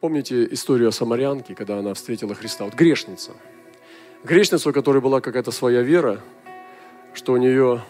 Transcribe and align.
Помните 0.00 0.46
историю 0.54 0.88
о 0.88 0.92
самарянке, 0.92 1.54
когда 1.54 1.78
она 1.78 1.92
встретила 1.92 2.34
Христа? 2.34 2.64
Вот 2.64 2.74
грешница. 2.74 3.32
Грешница, 4.24 4.70
у 4.70 4.72
которой 4.72 5.02
была 5.02 5.20
какая-то 5.20 5.50
своя 5.50 5.82
вера, 5.82 6.20
что 7.12 7.34
у 7.34 7.36
нее 7.36 7.82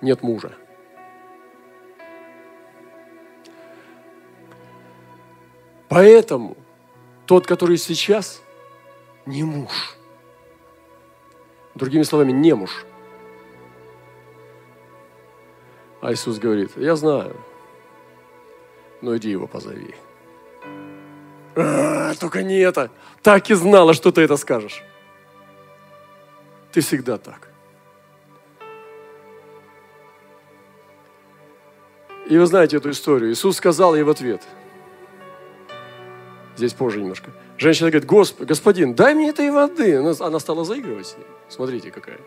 нет 0.00 0.22
мужа. 0.22 0.52
Поэтому 5.88 6.56
тот, 7.26 7.46
который 7.46 7.76
сейчас, 7.76 8.40
не 9.26 9.42
муж. 9.42 9.96
Другими 11.74 12.04
словами, 12.04 12.30
не 12.30 12.54
муж. 12.54 12.84
А 16.00 16.12
Иисус 16.12 16.38
говорит, 16.38 16.76
я 16.76 16.94
знаю, 16.94 17.36
но 19.00 19.16
иди 19.16 19.30
его 19.30 19.48
позови. 19.48 19.94
А, 21.60 22.14
только 22.14 22.44
не 22.44 22.58
это. 22.58 22.90
Так 23.22 23.50
и 23.50 23.54
знала, 23.54 23.92
что 23.92 24.12
ты 24.12 24.20
это 24.20 24.36
скажешь. 24.36 24.82
Ты 26.70 26.80
всегда 26.80 27.18
так. 27.18 27.48
И 32.28 32.38
вы 32.38 32.46
знаете 32.46 32.76
эту 32.76 32.90
историю. 32.90 33.32
Иисус 33.32 33.56
сказал 33.56 33.96
ей 33.96 34.04
в 34.04 34.10
ответ. 34.10 34.42
Здесь 36.56 36.74
позже 36.74 37.00
немножко. 37.00 37.32
Женщина 37.56 37.90
говорит, 37.90 38.08
Госп, 38.08 38.40
господин, 38.40 38.94
дай 38.94 39.14
мне 39.14 39.30
этой 39.30 39.50
воды. 39.50 39.96
Она, 39.96 40.12
она 40.20 40.38
стала 40.38 40.64
заигрывать 40.64 41.08
с 41.08 41.16
ним. 41.16 41.26
Смотрите, 41.48 41.90
какая. 41.90 42.20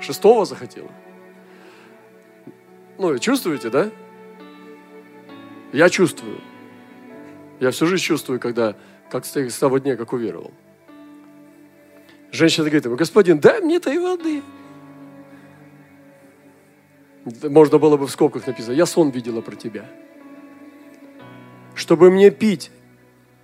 Шестого 0.00 0.46
захотела. 0.46 0.90
Ну, 2.96 3.18
чувствуете, 3.18 3.68
да? 3.68 3.90
Я 5.72 5.90
чувствую. 5.90 6.40
Я 7.60 7.70
всю 7.70 7.86
жизнь 7.86 8.02
чувствую, 8.02 8.40
когда, 8.40 8.74
как 9.10 9.26
с 9.26 9.58
того 9.58 9.78
дня, 9.78 9.96
как 9.96 10.14
уверовал. 10.14 10.52
Женщина 12.32 12.64
говорит 12.64 12.86
ему, 12.86 12.96
господин, 12.96 13.38
дай 13.38 13.60
мне 13.60 13.76
этой 13.76 13.98
воды. 13.98 14.42
Можно 17.42 17.78
было 17.78 17.98
бы 17.98 18.06
в 18.06 18.10
скобках 18.10 18.46
написать, 18.46 18.76
я 18.76 18.86
сон 18.86 19.10
видела 19.10 19.42
про 19.42 19.54
тебя. 19.56 19.84
Чтобы 21.74 22.10
мне 22.10 22.30
пить, 22.30 22.70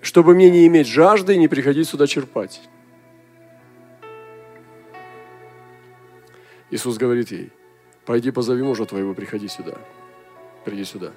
чтобы 0.01 0.35
мне 0.35 0.51
не 0.51 0.67
иметь 0.67 0.87
жажды 0.87 1.35
и 1.35 1.39
не 1.39 1.49
приходить 1.49 1.87
сюда 1.87 2.07
черпать. 2.07 2.63
Иисус 6.71 6.97
говорит 6.97 7.31
ей, 7.31 7.53
пойди 8.07 8.31
позови 8.31 8.63
мужа 8.63 8.87
твоего, 8.87 9.15
приходи 9.15 9.49
сюда. 9.49 9.77
Приди 10.65 10.85
сюда. 10.85 11.13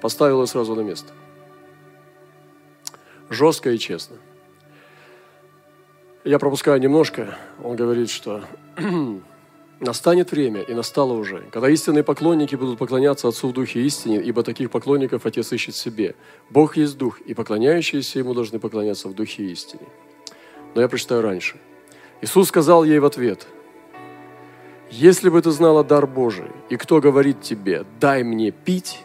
Поставил 0.00 0.40
ее 0.40 0.46
сразу 0.48 0.74
на 0.74 0.80
место. 0.80 1.12
Жестко 3.32 3.70
и 3.70 3.78
честно. 3.78 4.16
Я 6.22 6.38
пропускаю 6.38 6.78
немножко. 6.80 7.38
Он 7.64 7.76
говорит, 7.76 8.10
что 8.10 8.44
настанет 9.80 10.32
время, 10.32 10.60
и 10.60 10.74
настало 10.74 11.14
уже, 11.14 11.42
когда 11.50 11.70
истинные 11.70 12.04
поклонники 12.04 12.56
будут 12.56 12.78
поклоняться 12.78 13.28
Отцу 13.28 13.48
в 13.48 13.52
Духе 13.54 13.80
истине, 13.80 14.20
ибо 14.22 14.42
таких 14.42 14.70
поклонников 14.70 15.24
Отец 15.24 15.50
ищет 15.50 15.74
себе. 15.74 16.14
Бог 16.50 16.76
есть 16.76 16.98
Дух, 16.98 17.22
и 17.22 17.32
поклоняющиеся 17.32 18.18
Ему 18.18 18.34
должны 18.34 18.58
поклоняться 18.58 19.08
в 19.08 19.14
Духе 19.14 19.44
истине. 19.44 19.86
Но 20.74 20.82
я 20.82 20.88
прочитаю 20.88 21.22
раньше. 21.22 21.56
Иисус 22.20 22.48
сказал 22.48 22.84
ей 22.84 22.98
в 22.98 23.06
ответ, 23.06 23.46
«Если 24.90 25.30
бы 25.30 25.40
ты 25.40 25.50
знала 25.52 25.82
дар 25.82 26.06
Божий, 26.06 26.50
и 26.68 26.76
кто 26.76 27.00
говорит 27.00 27.40
тебе, 27.40 27.86
дай 27.98 28.24
мне 28.24 28.50
пить, 28.50 29.00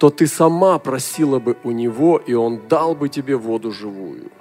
то 0.00 0.08
ты 0.08 0.26
сама 0.26 0.78
просила 0.78 1.38
бы 1.40 1.58
у 1.62 1.72
Него, 1.72 2.16
и 2.16 2.32
Он 2.32 2.66
дал 2.68 2.94
бы 2.94 3.10
тебе 3.10 3.36
воду 3.36 3.70
живую. 3.70 4.32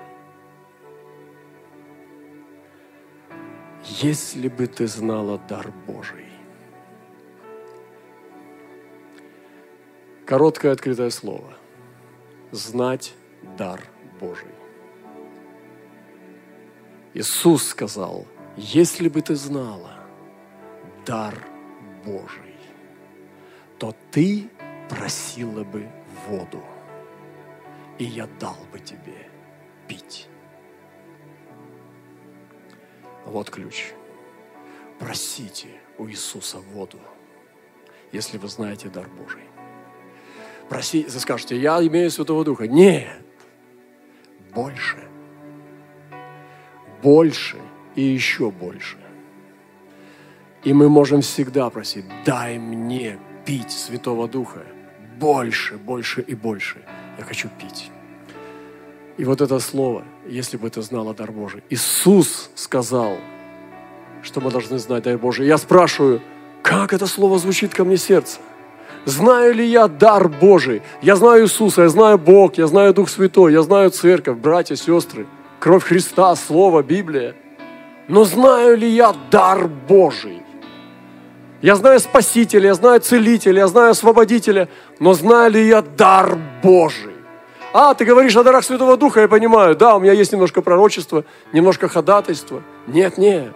Если 3.84 4.48
бы 4.48 4.68
ты 4.68 4.88
знала 4.88 5.38
дар 5.50 5.74
Божий. 5.86 6.28
Короткое 10.26 10.72
открытое 10.72 11.10
слово. 11.10 11.54
Знать 12.52 13.14
дар 13.58 13.82
Божий. 14.22 14.56
Иисус 17.14 17.68
сказал, 17.68 18.26
если 18.56 19.10
бы 19.10 19.22
ты 19.22 19.36
знала 19.36 20.00
дар 21.06 21.36
Божий, 22.06 22.56
то 23.78 23.94
ты 24.10 24.50
просила 24.90 25.64
бы 25.64 25.88
воду, 26.28 26.62
и 28.00 28.04
я 28.04 28.28
дал 28.40 28.58
бы 28.72 28.80
тебе 28.80 29.28
пить. 29.88 30.28
Вот 33.26 33.50
ключ. 33.50 33.94
Просите 34.98 35.70
у 35.98 36.08
Иисуса 36.10 36.58
воду, 36.58 37.00
если 38.12 38.38
вы 38.38 38.48
знаете 38.50 38.90
дар 38.90 39.08
Божий. 39.08 39.44
Просите, 40.68 41.10
вы 41.10 41.20
скажете, 41.20 41.58
я 41.58 41.82
имею 41.86 42.12
Святого 42.12 42.44
Духа. 42.44 42.68
Нет, 42.68 43.08
больше. 44.54 44.98
Больше 47.02 47.58
и 47.96 48.02
еще 48.02 48.52
больше. 48.52 48.98
И 50.64 50.74
мы 50.74 50.90
можем 50.90 51.22
всегда 51.22 51.70
просить, 51.70 52.06
дай 52.26 52.58
мне 52.58 53.18
пить 53.46 53.72
Святого 53.72 54.28
Духа– 54.28 54.66
больше, 55.20 55.78
больше 55.78 56.22
и 56.22 56.36
больше. 56.36 56.78
Я 57.18 57.24
хочу 57.24 57.50
пить. 57.60 57.92
И 59.18 59.26
вот 59.26 59.42
это 59.42 59.60
слово, 59.60 60.04
если 60.26 60.58
бы 60.58 60.70
ты 60.70 60.82
знала 60.82 61.14
дар 61.14 61.32
Божий. 61.32 61.62
Иисус 61.70 62.50
сказал, 62.56 63.18
что 64.24 64.40
мы 64.40 64.50
должны 64.50 64.80
знать 64.80 65.04
дар 65.04 65.18
Божий. 65.18 65.46
Я 65.46 65.58
спрашиваю, 65.58 66.22
как 66.62 66.94
это 66.94 67.06
слово 67.08 67.38
звучит 67.40 67.74
ко 67.74 67.84
мне 67.84 67.98
сердце? 67.98 68.40
Знаю 69.06 69.54
ли 69.56 69.66
я 69.66 69.88
дар 69.88 70.30
Божий? 70.30 70.82
Я 71.02 71.16
знаю 71.16 71.44
Иисуса, 71.44 71.84
я 71.84 71.90
знаю 71.90 72.18
Бог, 72.18 72.58
я 72.58 72.68
знаю 72.68 72.94
Дух 72.94 73.10
Святой, 73.10 73.54
я 73.54 73.62
знаю 73.62 73.90
Церковь, 73.92 74.38
братья, 74.38 74.76
сестры, 74.76 75.26
кровь 75.60 75.84
Христа, 75.84 76.36
Слово, 76.36 76.84
Библия. 76.84 77.36
Но 78.08 78.24
знаю 78.24 78.78
ли 78.78 78.90
я 78.90 79.14
дар 79.32 79.68
Божий? 79.68 80.39
Я 81.62 81.76
знаю 81.76 82.00
Спасителя, 82.00 82.68
я 82.68 82.74
знаю 82.74 83.02
Целителя, 83.02 83.60
я 83.60 83.68
знаю 83.68 83.92
Освободителя, 83.92 84.70
но 85.00 85.14
знаю 85.14 85.52
ли 85.52 85.68
я 85.68 85.82
дар 85.82 86.38
Божий? 86.64 87.16
А, 87.74 87.94
ты 87.94 88.06
говоришь 88.06 88.36
о 88.38 88.44
дарах 88.44 88.64
Святого 88.64 88.96
Духа, 88.96 89.22
я 89.22 89.28
понимаю. 89.28 89.76
Да, 89.76 89.96
у 89.96 90.00
меня 90.00 90.14
есть 90.14 90.32
немножко 90.32 90.62
пророчества, 90.62 91.26
немножко 91.52 91.90
ходатайства. 91.90 92.64
Нет, 92.88 93.18
нет. 93.18 93.54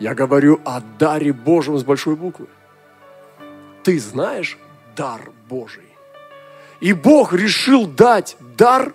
Я 0.00 0.14
говорю 0.14 0.60
о 0.64 0.80
даре 0.98 1.32
Божьем 1.32 1.78
с 1.78 1.84
большой 1.84 2.16
буквы. 2.16 2.46
Ты 3.84 4.00
знаешь 4.00 4.58
дар 4.96 5.30
Божий. 5.48 5.84
И 6.80 6.92
Бог 6.92 7.32
решил 7.32 7.86
дать 7.86 8.36
дар 8.56 8.92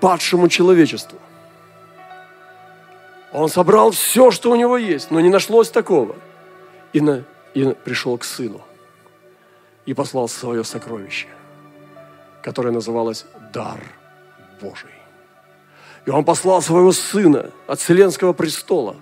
падшему 0.00 0.48
человечеству. 0.48 1.18
Он 3.32 3.48
собрал 3.48 3.92
все, 3.92 4.30
что 4.32 4.50
у 4.50 4.56
него 4.56 4.76
есть, 4.76 5.10
но 5.10 5.20
не 5.20 5.30
нашлось 5.30 5.70
такого– 5.70 6.16
и, 6.92 7.00
на, 7.00 7.24
и 7.54 7.64
пришел 7.84 8.16
к 8.18 8.24
сыну 8.24 8.60
и 9.86 9.94
послал 9.94 10.28
свое 10.28 10.64
сокровище, 10.64 11.28
которое 12.42 12.70
называлось 12.70 13.26
«Дар 13.52 13.80
Божий». 14.60 14.90
И 16.06 16.10
он 16.10 16.24
послал 16.24 16.62
своего 16.62 16.92
сына 16.92 17.50
от 17.66 17.80
Вселенского 17.80 18.32
престола 18.32 18.96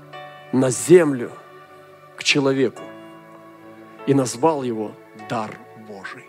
на 0.52 0.70
землю 0.70 1.32
к 2.16 2.22
человеку 2.22 2.82
и 4.06 4.14
назвал 4.14 4.62
его 4.62 4.92
«Дар 5.28 5.58
Божий». 5.88 6.26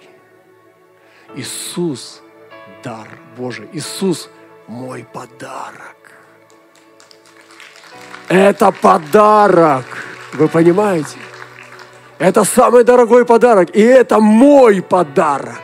Иисус– 1.35 2.21
дар 2.83 3.07
Божий. 3.37 3.69
Иисус– 3.73 4.29
мой 4.67 5.05
подарок. 5.13 5.97
Это 8.27 8.71
подарок. 8.71 9.85
Вы 10.33 10.47
понимаете? 10.47 11.17
Это 12.21 12.43
самый 12.43 12.83
дорогой 12.83 13.25
подарок, 13.25 13.75
и 13.75 13.81
это 13.81 14.19
мой 14.19 14.83
подарок. 14.83 15.59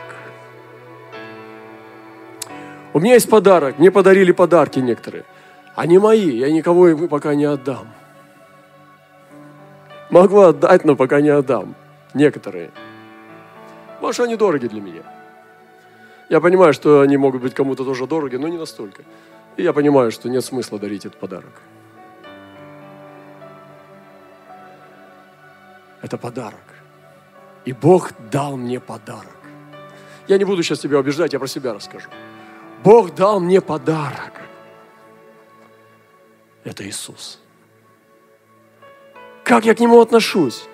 У 2.92 2.98
меня 2.98 3.14
есть 3.14 3.30
подарок, 3.30 3.78
мне 3.78 3.92
подарили 3.92 4.32
подарки 4.32 4.80
некоторые. 4.80 5.24
Они 5.76 5.98
мои, 5.98 6.36
я 6.36 6.50
никого 6.50 6.88
им 6.88 7.06
пока 7.06 7.36
не 7.36 7.44
отдам. 7.44 7.86
Могу 10.10 10.40
отдать, 10.40 10.84
но 10.84 10.96
пока 10.96 11.20
не 11.20 11.28
отдам. 11.28 11.76
Некоторые. 12.12 12.72
Что 14.10 14.24
они 14.24 14.34
дороги 14.34 14.66
для 14.66 14.80
меня. 14.80 15.02
Я 16.28 16.40
понимаю, 16.40 16.72
что 16.72 17.02
они 17.02 17.16
могут 17.16 17.40
быть 17.40 17.54
кому-то 17.54 17.84
тоже 17.84 18.08
дороги, 18.08 18.34
но 18.34 18.48
не 18.48 18.58
настолько. 18.58 19.02
И 19.56 19.62
я 19.62 19.72
понимаю, 19.72 20.10
что 20.10 20.28
нет 20.28 20.44
смысла 20.44 20.80
дарить 20.80 21.06
этот 21.06 21.20
подарок. 21.20 21.62
Это 26.02 26.16
подарок. 26.16 26.60
И 27.64 27.72
Бог 27.72 28.12
дал 28.30 28.56
мне 28.56 28.80
подарок. 28.80 29.36
Я 30.26 30.38
не 30.38 30.44
буду 30.44 30.62
сейчас 30.62 30.80
тебя 30.80 30.98
убеждать, 30.98 31.32
я 31.32 31.38
про 31.38 31.48
себя 31.48 31.74
расскажу. 31.74 32.08
Бог 32.84 33.14
дал 33.14 33.40
мне 33.40 33.60
подарок. 33.60 34.32
Это 36.64 36.86
Иисус. 36.86 37.40
Как 39.42 39.64
я 39.64 39.74
к 39.74 39.80
Нему 39.80 40.00
отношусь? 40.00 40.66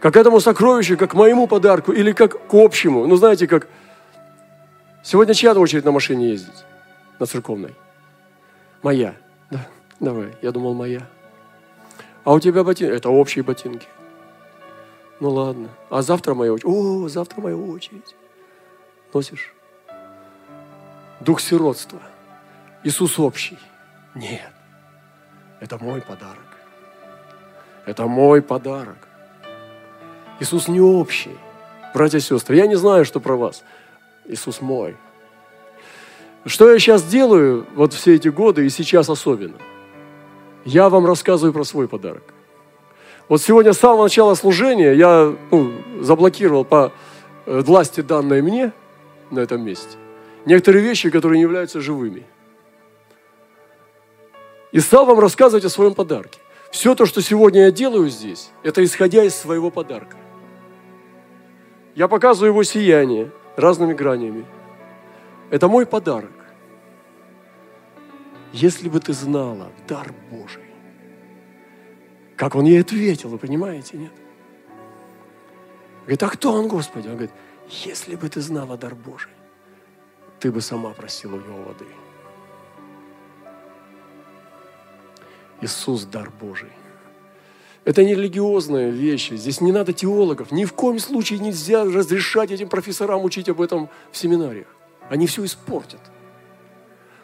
Как 0.00 0.14
к 0.14 0.16
этому 0.16 0.38
сокровищу, 0.40 0.98
как 0.98 1.12
к 1.12 1.14
моему 1.14 1.46
подарку 1.46 1.92
или 1.92 2.12
как 2.12 2.46
к 2.46 2.54
общему? 2.54 3.06
Ну, 3.06 3.16
знаете, 3.16 3.46
как... 3.46 3.68
Сегодня 5.02 5.34
чья 5.34 5.54
очередь 5.54 5.84
на 5.84 5.92
машине 5.92 6.28
ездить? 6.30 6.64
На 7.18 7.26
церковной? 7.26 7.74
Моя. 8.82 9.14
Да, 9.50 9.66
давай. 10.00 10.34
Я 10.42 10.52
думал, 10.52 10.74
моя. 10.74 11.08
А 12.24 12.34
у 12.34 12.40
тебя 12.40 12.64
ботинки? 12.64 12.92
Это 12.92 13.08
общие 13.08 13.42
ботинки. 13.42 13.86
Ну 15.20 15.30
ладно. 15.30 15.68
А 15.90 16.02
завтра 16.02 16.34
моя 16.34 16.52
очередь. 16.52 16.66
О, 16.66 17.08
завтра 17.08 17.40
моя 17.40 17.56
очередь. 17.56 18.14
Носишь? 19.12 19.52
Дух 21.20 21.40
сиротства. 21.40 22.00
Иисус 22.82 23.18
общий. 23.18 23.58
Нет. 24.14 24.52
Это 25.60 25.78
мой 25.78 26.00
подарок. 26.00 26.38
Это 27.86 28.06
мой 28.06 28.42
подарок. 28.42 29.08
Иисус 30.40 30.68
не 30.68 30.80
общий. 30.80 31.36
Братья 31.94 32.18
и 32.18 32.20
сестры, 32.20 32.56
я 32.56 32.66
не 32.66 32.74
знаю, 32.74 33.04
что 33.04 33.20
про 33.20 33.36
вас. 33.36 33.62
Иисус 34.24 34.60
мой. 34.60 34.96
Что 36.44 36.70
я 36.70 36.78
сейчас 36.78 37.04
делаю, 37.04 37.66
вот 37.74 37.92
все 37.92 38.16
эти 38.16 38.28
годы 38.28 38.66
и 38.66 38.68
сейчас 38.68 39.08
особенно? 39.08 39.56
Я 40.64 40.88
вам 40.88 41.06
рассказываю 41.06 41.52
про 41.52 41.64
свой 41.64 41.88
подарок. 41.88 42.34
Вот 43.28 43.40
сегодня 43.40 43.72
с 43.72 43.78
самого 43.78 44.04
начала 44.04 44.34
служения 44.34 44.92
я 44.92 45.34
ну, 45.50 45.72
заблокировал 46.00 46.64
по 46.64 46.92
э, 47.46 47.60
власти 47.60 48.00
данной 48.00 48.42
мне 48.42 48.72
на 49.30 49.40
этом 49.40 49.62
месте 49.62 49.96
некоторые 50.44 50.84
вещи, 50.84 51.10
которые 51.10 51.38
не 51.38 51.42
являются 51.42 51.80
живыми. 51.80 52.24
И 54.72 54.80
стал 54.80 55.06
вам 55.06 55.18
рассказывать 55.18 55.64
о 55.64 55.70
своем 55.70 55.94
подарке. 55.94 56.40
Все 56.70 56.94
то, 56.94 57.06
что 57.06 57.22
сегодня 57.22 57.66
я 57.66 57.70
делаю 57.70 58.08
здесь, 58.08 58.50
это 58.64 58.82
исходя 58.82 59.22
из 59.22 59.34
своего 59.34 59.70
подарка. 59.70 60.16
Я 61.94 62.08
показываю 62.08 62.50
его 62.50 62.64
сияние 62.64 63.30
разными 63.56 63.94
гранями. 63.94 64.44
Это 65.50 65.68
мой 65.68 65.86
подарок. 65.86 66.32
Если 68.52 68.88
бы 68.88 68.98
ты 68.98 69.12
знала 69.12 69.70
дар 69.86 70.12
Божий, 70.30 70.64
как 72.36 72.54
он 72.54 72.64
ей 72.64 72.80
ответил, 72.80 73.28
вы 73.28 73.38
понимаете, 73.38 73.96
нет? 73.96 74.12
Говорит, 76.02 76.22
а 76.22 76.28
кто 76.28 76.52
он, 76.52 76.68
Господи? 76.68 77.06
Он 77.06 77.14
говорит, 77.14 77.32
если 77.68 78.16
бы 78.16 78.28
ты 78.28 78.40
знала 78.40 78.76
дар 78.76 78.94
Божий, 78.94 79.30
ты 80.40 80.50
бы 80.50 80.60
сама 80.60 80.90
просила 80.90 81.36
у 81.36 81.40
него 81.40 81.62
воды. 81.62 81.86
Иисус– 85.60 86.04
дар 86.12 86.30
Божий. 86.30 86.72
Это 87.84 88.02
не 88.02 88.14
религиозная 88.14 88.90
вещь. 88.90 89.30
Здесь 89.30 89.60
не 89.60 89.72
надо 89.72 89.92
теологов. 89.92 90.50
Ни 90.50 90.64
в 90.64 90.72
коем 90.72 90.98
случае 90.98 91.38
нельзя 91.38 91.84
разрешать 91.84 92.50
этим 92.50 92.68
профессорам 92.68 93.24
учить 93.24 93.48
об 93.48 93.60
этом 93.60 93.88
в 94.10 94.16
семинариях. 94.16 94.66
Они 95.10 95.26
все 95.26 95.44
испортят. 95.44 96.00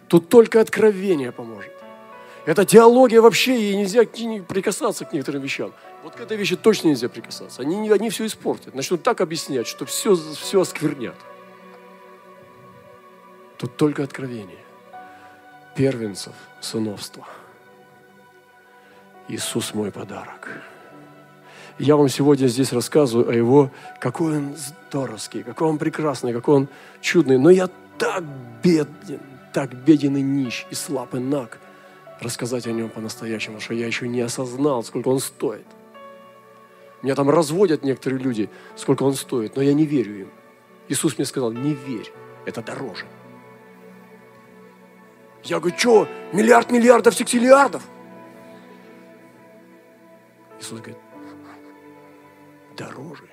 Тут 0.06 0.28
только 0.28 0.60
откровение 0.60 1.32
поможет. 1.32 1.72
Это 2.50 2.64
теология 2.64 3.20
вообще, 3.20 3.70
и 3.70 3.76
нельзя 3.76 4.02
прикасаться 4.02 5.04
к 5.04 5.12
некоторым 5.12 5.40
вещам. 5.40 5.72
Вот 6.02 6.16
к 6.16 6.20
этой 6.20 6.36
вещи 6.36 6.56
точно 6.56 6.88
нельзя 6.88 7.08
прикасаться. 7.08 7.62
Они, 7.62 7.88
они 7.88 8.10
все 8.10 8.26
испортят. 8.26 8.74
Начнут 8.74 9.04
так 9.04 9.20
объяснять, 9.20 9.68
что 9.68 9.86
все, 9.86 10.16
все 10.16 10.60
осквернят. 10.60 11.14
Тут 13.56 13.76
только 13.76 14.02
откровение. 14.02 14.58
Первенцев, 15.76 16.32
сыновства. 16.60 17.24
Иисус 19.28 19.72
мой 19.72 19.92
подарок. 19.92 20.48
Я 21.78 21.94
вам 21.94 22.08
сегодня 22.08 22.48
здесь 22.48 22.72
рассказываю 22.72 23.28
о 23.28 23.32
Его, 23.32 23.70
какой 24.00 24.38
Он 24.38 24.56
здоровский, 24.56 25.44
какой 25.44 25.68
Он 25.68 25.78
прекрасный, 25.78 26.32
какой 26.32 26.56
Он 26.56 26.68
чудный. 27.00 27.38
Но 27.38 27.50
я 27.50 27.68
так 27.96 28.24
беден, 28.60 29.20
так 29.52 29.72
беден 29.72 30.16
и 30.16 30.20
нищ, 30.20 30.66
и 30.68 30.74
слаб, 30.74 31.14
и 31.14 31.20
наг, 31.20 31.60
рассказать 32.20 32.66
о 32.66 32.72
Нем 32.72 32.90
по-настоящему, 32.90 33.60
что 33.60 33.74
я 33.74 33.86
еще 33.86 34.06
не 34.08 34.20
осознал, 34.20 34.84
сколько 34.84 35.08
Он 35.08 35.20
стоит. 35.20 35.66
Меня 37.02 37.14
там 37.14 37.30
разводят 37.30 37.82
некоторые 37.82 38.20
люди, 38.20 38.50
сколько 38.76 39.02
Он 39.04 39.14
стоит, 39.14 39.56
но 39.56 39.62
я 39.62 39.72
не 39.72 39.86
верю 39.86 40.20
им. 40.20 40.30
Иисус 40.88 41.16
мне 41.16 41.24
сказал, 41.24 41.52
не 41.52 41.72
верь, 41.72 42.12
это 42.44 42.62
дороже. 42.62 43.06
Я 45.44 45.58
говорю, 45.58 45.78
что, 45.78 46.08
миллиард 46.32 46.70
миллиардов 46.70 47.14
сексиллиардов? 47.14 47.82
Иисус 50.60 50.80
говорит, 50.80 50.98
дороже. 52.76 53.24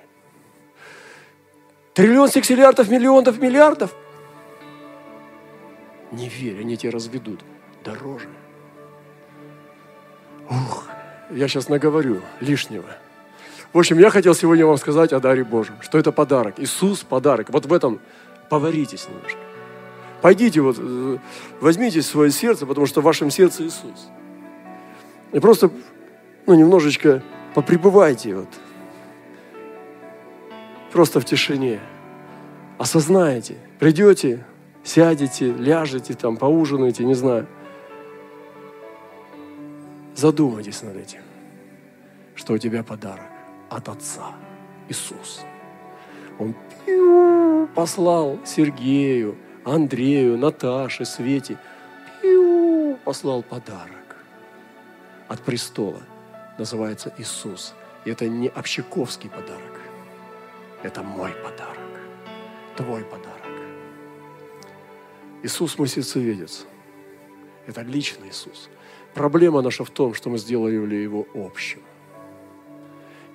Триллион 1.92 2.28
сексиллиардов, 2.28 2.88
миллионов, 2.88 3.38
миллиардов. 3.38 3.94
Не 6.12 6.28
верь, 6.28 6.60
они 6.60 6.76
тебя 6.76 6.92
разведут. 6.92 7.44
Дороже. 7.84 8.28
Я 11.30 11.46
сейчас 11.48 11.68
наговорю 11.68 12.22
лишнего. 12.40 12.86
В 13.72 13.78
общем, 13.78 13.98
я 13.98 14.08
хотел 14.10 14.34
сегодня 14.34 14.64
вам 14.64 14.78
сказать 14.78 15.12
о 15.12 15.20
даре 15.20 15.44
Божьем, 15.44 15.74
что 15.82 15.98
это 15.98 16.10
подарок. 16.10 16.54
Иисус– 16.58 17.00
подарок. 17.08 17.50
Вот 17.50 17.66
в 17.66 17.72
этом 17.72 18.00
поваритесь 18.48 19.06
немножко. 19.08 19.38
Пойдите 20.22 20.60
вот, 20.62 20.76
э, 20.78 21.18
возьмите 21.60 22.00
свое 22.02 22.30
сердце, 22.30 22.66
потому 22.66 22.86
что 22.86 23.02
в 23.02 23.04
вашем 23.04 23.30
сердце 23.30 23.64
Иисус. 23.64 24.08
И 25.32 25.38
просто, 25.38 25.70
ну, 26.46 26.54
немножечко 26.54 27.22
попребывайте 27.54 28.34
вот. 28.34 28.48
Просто 30.92 31.20
в 31.20 31.26
тишине. 31.26 31.80
Осознаете. 32.78 33.58
Придете, 33.78 34.46
сядете, 34.82 35.52
ляжете, 35.52 36.14
там, 36.14 36.38
поужинаете, 36.38 37.04
не 37.04 37.14
знаю. 37.14 37.46
Задумайтесь 40.18 40.82
над 40.82 40.96
этим, 40.96 41.20
что 42.34 42.54
у 42.54 42.58
тебя 42.58 42.82
подарок 42.82 43.30
от 43.70 43.88
Отца 43.88 44.34
Иисус. 44.88 45.42
Он 46.40 46.56
послал 47.76 48.40
Сергею, 48.44 49.38
Андрею, 49.64 50.36
Наташе, 50.36 51.04
Свете, 51.04 51.56
пиу, 52.20 52.98
послал 53.04 53.44
подарок 53.44 54.16
от 55.28 55.40
престола. 55.42 56.02
Называется 56.58 57.14
Иисус. 57.16 57.74
И 58.04 58.10
это 58.10 58.26
не 58.26 58.48
общаковский 58.48 59.30
подарок. 59.30 59.80
Это 60.82 61.04
мой 61.04 61.30
подарок. 61.44 61.78
Твой 62.76 63.04
подарок. 63.04 63.36
Иисус 65.44 65.78
мой 65.78 65.86
сердцеведец. 65.86 66.66
Это 67.68 67.82
личный 67.82 68.30
Иисус. 68.30 68.68
Проблема 69.18 69.62
наша 69.62 69.84
в 69.84 69.90
том, 69.90 70.14
что 70.14 70.30
мы 70.30 70.38
сделали 70.38 70.94
его 70.94 71.26
общим. 71.34 71.80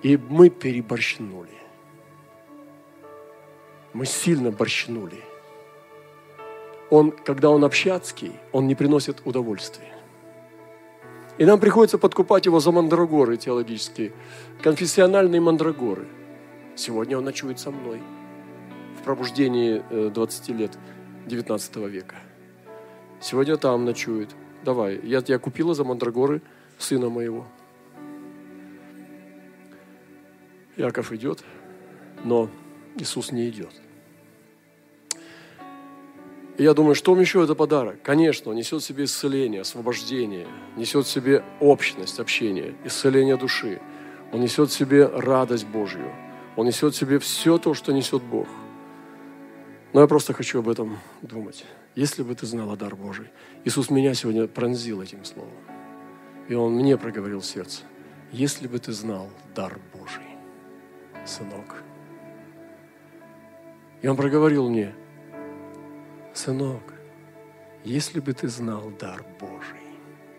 И 0.02 0.18
мы 0.18 0.50
переборщнули. 0.50 1.58
Мы 3.94 4.06
сильно 4.06 4.50
борщнули– 4.52 5.20
он, 6.94 7.12
когда 7.12 7.50
он 7.50 7.63
общацкий, 7.63 8.34
он 8.52 8.68
не 8.68 8.75
приносит 8.75 9.24
удовольствия. 9.25 9.92
И 11.40 11.46
нам 11.46 11.60
приходится 11.60 11.98
подкупать 11.98 12.46
его 12.46 12.60
за 12.60 12.72
мандрагоры 12.72 13.36
теологические, 13.36 14.12
конфессиональные 14.62 15.42
мандрагоры. 15.42 16.06
Сегодня 16.75 17.18
он 17.18 17.24
ночует 17.24 17.60
со 17.60 17.72
мной 17.72 18.00
в 19.00 19.04
пробуждении 19.04 19.82
20 20.10 20.50
э, 20.50 20.54
лет 20.54 20.78
19 21.25 21.75
века. 21.78 22.18
Сегодня 23.20 23.58
там 23.58 23.86
ночует. 23.86 24.30
Давай, 24.63 25.00
я 25.03 25.22
тебя 25.22 25.39
купила 25.39 25.74
за 25.74 25.84
мандрагоры 25.84 26.41
сына 26.77 27.10
моего. 27.10 27.46
Яков 30.77 31.12
идет, 31.12 31.43
но 32.24 32.50
Иисус 32.96 33.32
не 33.32 33.50
идет. 33.50 33.74
И 36.58 36.63
я 36.63 36.74
думаю, 36.74 36.96
что 36.96 37.12
вам 37.12 37.22
еще 37.22 37.43
это 37.43 37.55
подарок? 37.55 38.01
Конечно, 38.03 38.51
он 38.51 38.58
несет 38.58 38.82
в 38.82 38.86
себе 38.86 39.05
исцеление, 39.05 39.62
освобождение, 39.62 40.48
несет 40.77 41.05
в 41.05 41.10
себе 41.10 41.43
общность, 41.60 42.20
общение, 42.20 42.75
исцеление 42.86 43.38
души. 43.38 43.82
Он 44.32 44.39
несет 44.39 44.70
в 44.70 44.74
себе 44.74 45.08
радость 45.08 45.65
Божью. 45.65 46.12
Он 46.55 46.67
несет 46.67 46.93
в 46.93 46.98
себе 46.98 47.17
все 47.20 47.58
то, 47.58 47.74
что 47.74 47.91
несет 47.91 48.22
Бог. 48.22 48.48
Но 49.93 50.01
я 50.01 50.08
просто 50.08 50.34
хочу 50.34 50.60
об 50.60 50.70
этом 50.70 51.00
думать. 51.22 51.65
Если 51.95 52.23
бы 52.23 52.33
ты 52.35 52.45
знала 52.45 52.75
дар 52.75 52.95
Божий. 52.95 53.29
Иисус 53.65 53.89
меня 53.89 54.13
сегодня 54.13 54.47
пронзил 54.47 55.01
этим 55.01 55.23
словом. 55.25 55.53
И 56.47 56.55
Он 56.55 56.73
мне 56.73 56.97
проговорил 56.97 57.41
сердце. 57.41 57.83
Если 58.31 58.67
бы 58.67 58.79
ты 58.79 58.91
знал 58.91 59.29
дар 59.53 59.79
Божий, 59.93 60.25
сынок. 61.25 61.83
И 64.01 64.07
он 64.07 64.17
проговорил 64.17 64.69
мне, 64.69 64.93
сынок, 66.33 66.93
если 67.83 68.19
бы 68.19 68.33
ты 68.33 68.47
знал 68.47 68.91
дар 69.00 69.23
Божий, 69.39 69.79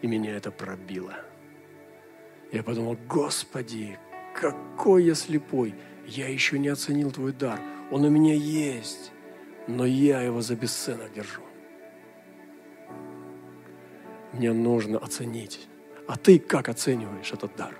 и 0.02 0.06
меня 0.06 0.36
это 0.36 0.50
пробило. 0.50 1.14
Я 2.52 2.62
подумал, 2.62 2.98
Господи, 3.08 3.98
какой 4.34 5.04
я 5.04 5.14
слепой, 5.14 5.74
я 6.06 6.28
еще 6.28 6.58
не 6.58 6.68
оценил 6.68 7.10
Твой 7.10 7.32
дар, 7.32 7.58
он 7.90 8.04
у 8.04 8.10
меня 8.10 8.34
есть, 8.34 9.12
но 9.66 9.86
я 9.86 10.20
его 10.22 10.40
за 10.40 10.56
бесценок 10.56 11.12
держу. 11.12 11.42
Мне 14.32 14.52
нужно 14.52 14.98
оценить. 14.98 15.66
А 16.06 16.16
ты 16.16 16.38
как 16.38 16.68
оцениваешь 16.68 17.32
этот 17.32 17.54
дар? 17.56 17.74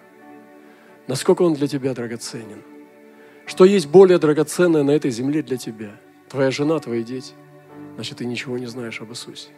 Насколько 1.07 1.43
он 1.43 1.55
для 1.55 1.69
тебя 1.69 1.95
драгоценен? 1.95 2.63
Что 3.47 3.65
есть 3.65 3.87
более 3.87 4.19
драгоценное 4.19 4.83
на 4.83 4.93
этой 4.93 5.11
земле 5.11 5.43
для 5.43 5.59
тебя? 5.59 6.01
Твоя 6.29 6.51
жена, 6.51 6.79
твои 6.79 7.03
дети. 7.03 7.35
Значит, 7.97 8.19
ты 8.19 8.25
ничего 8.25 8.57
не 8.57 8.67
знаешь 8.67 9.01
об 9.01 9.11
Иисусе. 9.11 9.51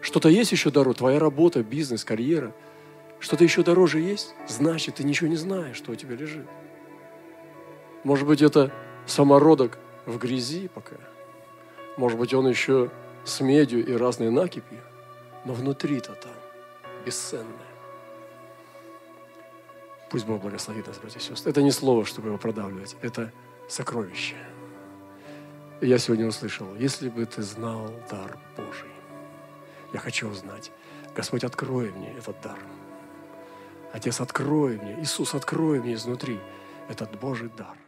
Что-то 0.00 0.28
есть 0.28 0.52
еще 0.52 0.70
дороже? 0.70 0.98
Твоя 0.98 1.18
работа, 1.18 1.62
бизнес, 1.62 2.04
карьера. 2.04 2.54
Что-то 3.20 3.44
еще 3.44 3.62
дороже 3.62 4.00
есть? 4.00 4.34
Значит, 4.46 4.96
ты 4.96 5.04
ничего 5.04 5.28
не 5.28 5.36
знаешь, 5.36 5.76
что 5.76 5.92
у 5.92 5.94
тебя 5.94 6.14
лежит. 6.14 6.46
Может 8.04 8.26
быть, 8.26 8.42
это 8.42 8.72
самородок 9.08 9.78
в 10.06 10.18
грязи 10.18 10.68
пока. 10.68 10.96
Может 11.96 12.18
быть, 12.18 12.32
он 12.34 12.48
еще 12.48 12.90
с 13.24 13.40
медью 13.40 13.84
и 13.84 13.92
разной 13.92 14.30
накипью. 14.30 14.80
Но 15.44 15.52
внутри-то 15.52 16.12
там 16.14 16.32
бесценное. 17.04 17.46
Пусть 20.10 20.26
Бог 20.26 20.40
благословит 20.40 20.86
нас, 20.86 20.98
братья 20.98 21.18
и 21.18 21.22
сестры. 21.22 21.50
Это 21.50 21.62
не 21.62 21.70
слово, 21.70 22.04
чтобы 22.04 22.28
его 22.28 22.38
продавливать. 22.38 22.96
Это 23.02 23.32
сокровище. 23.68 24.36
И 25.80 25.86
я 25.86 25.98
сегодня 25.98 26.26
услышал, 26.26 26.74
если 26.76 27.08
бы 27.08 27.24
ты 27.24 27.42
знал 27.42 27.90
дар 28.10 28.38
Божий, 28.56 28.90
я 29.92 30.00
хочу 30.00 30.28
узнать. 30.28 30.72
Господь, 31.14 31.44
открой 31.44 31.90
мне 31.92 32.12
этот 32.18 32.40
дар. 32.42 32.58
Отец, 33.92 34.20
открой 34.20 34.78
мне. 34.78 35.00
Иисус, 35.00 35.34
открой 35.34 35.80
мне 35.80 35.94
изнутри 35.94 36.40
этот 36.88 37.18
Божий 37.18 37.50
дар. 37.56 37.78